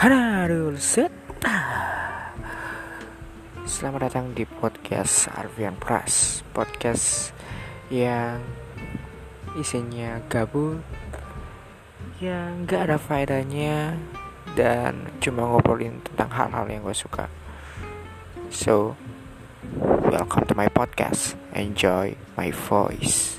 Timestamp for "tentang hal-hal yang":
16.00-16.80